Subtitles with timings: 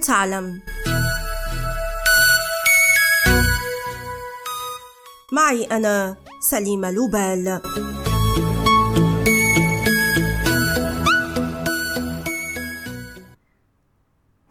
[0.00, 0.60] تعلم.
[5.32, 6.16] معي أنا
[6.50, 7.60] سليمة لوبال.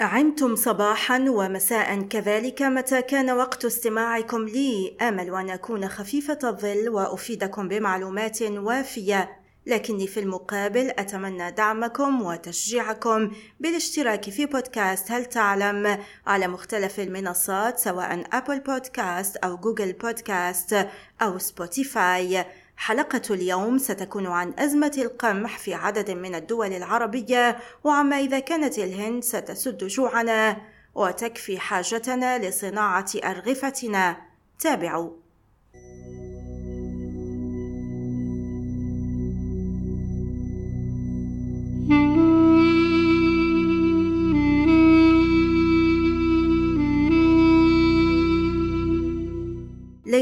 [0.01, 7.67] أعمتم صباحا ومساء كذلك متى كان وقت استماعكم لي آمل أن أكون خفيفة الظل وأفيدكم
[7.67, 9.38] بمعلومات وافية.
[9.69, 18.23] لكني في المقابل أتمنى دعمكم وتشجيعكم بالاشتراك في بودكاست هل تعلم؟ على مختلف المنصات سواء
[18.33, 20.87] Apple Podcasts أو Google Podcasts
[21.21, 22.45] أو Spotify.
[22.77, 29.23] حلقة اليوم ستكون عن أزمة القمح في عدد من الدول العربية وعما إذا كانت الهند
[29.23, 30.57] ستسد جوعنا
[30.95, 34.17] وتكفي حاجتنا لصناعة أرغفتنا.
[34.59, 35.28] تابعوا.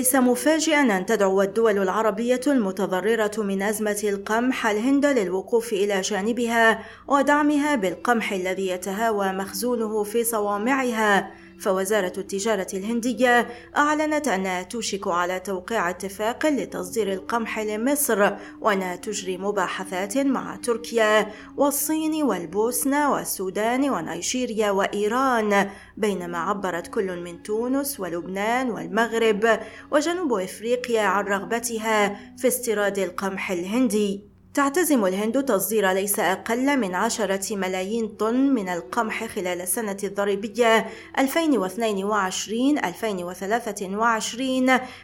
[0.07, 7.75] ليس مفاجئا أن تدعو الدول العربية المتضررة من أزمة القمح الهند للوقوف إلى جانبها ودعمها
[7.75, 11.31] بالقمح الذي يتهاوى مخزونه في صوامعها.
[11.59, 20.17] فوزارة التجارة الهندية أعلنت أنها توشك على توقيع اتفاق لتصدير القمح لمصر وأنها تجري مباحثات
[20.17, 29.59] مع تركيا والصين والبوسنة والسودان ونيجيريا وإيران بينما عبرت كل من تونس ولبنان والمغرب
[29.91, 34.36] وجنوب إفريقيا عن رغبتها في استيراد القمح الهندي.
[34.57, 41.23] تعتزم الهند تصدير ليس أقل من عشرة ملايين طن من القمح خلال السنة الضريبية 2022-2023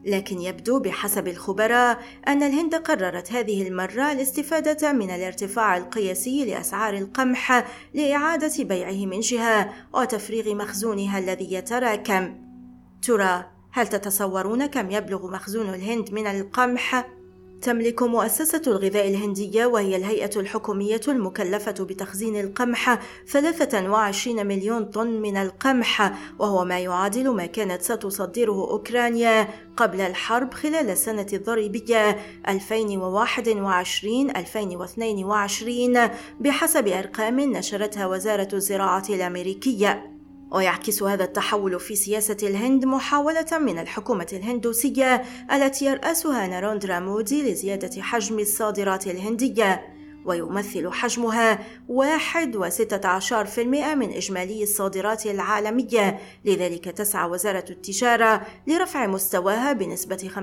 [0.07, 7.65] لكن يبدو بحسب الخبراء أن الهند قررت هذه المرة الاستفادة من الارتفاع القياسي لأسعار القمح
[7.93, 12.35] لإعادة بيعه من جهة وتفريغ مخزونها الذي يتراكم.
[13.01, 17.16] ترى هل تتصورون كم يبلغ مخزون الهند من القمح؟
[17.61, 26.13] تملك مؤسسة الغذاء الهندية وهي الهيئة الحكومية المكلفة بتخزين القمح 23 مليون طن من القمح
[26.39, 29.47] وهو ما يعادل ما كانت ستصدره أوكرانيا
[29.77, 32.51] قبل الحرب خلال السنة الضريبية 2021-2022
[36.39, 40.16] بحسب أرقام نشرتها وزارة الزراعة الأمريكية.
[40.51, 48.01] ويعكس هذا التحول في سياسة الهند محاولة من الحكومة الهندوسية التي يرأسها ناروندرا مودي لزيادة
[48.01, 49.96] حجم الصادرات الهندية.
[50.27, 56.19] ويمثل حجمها 1.16% من إجمالي الصادرات العالمية.
[56.45, 60.39] لذلك تسعى وزارة التجارة لرفع مستواها بنسبة 50%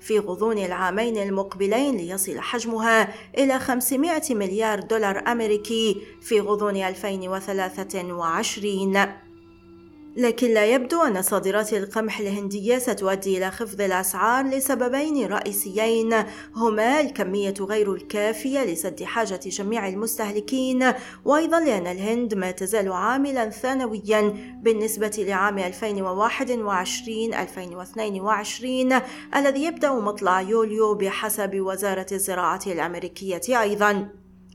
[0.00, 9.29] في غضون العامين المقبلين ليصل حجمها إلى 500 مليار دولار أمريكي في غضون 2023
[10.16, 16.14] لكن لا يبدو أن صادرات القمح الهندية ستؤدي إلى خفض الأسعار لسببين رئيسيين
[16.56, 20.92] هما الكمية غير الكافية لسد حاجة جميع المستهلكين
[21.24, 25.74] وأيضا لأن الهند ما تزال عاملا ثانويا بالنسبة لعام 2021-2022
[29.36, 34.08] الذي يبدأ مطلع يوليو بحسب وزارة الزراعة الأمريكية أيضا.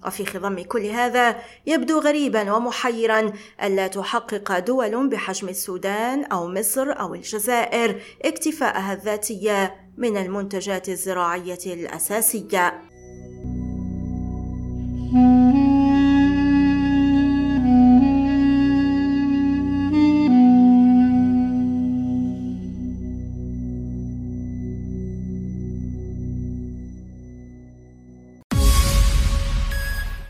[0.06, 3.34] وفي خضم كل هذا يبدو غريبا ومحيرا
[3.64, 12.82] ألا تحقق دول بحجم السودان أو مصر أو الجزائر اكتفاءها الذاتي من المنتجات الزراعية الأساسية.